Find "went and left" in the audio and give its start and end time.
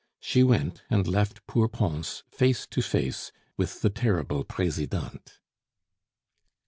0.43-1.45